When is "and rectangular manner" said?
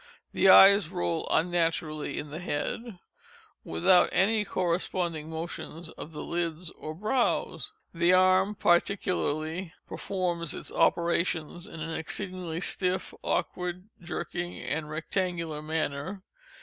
14.59-16.23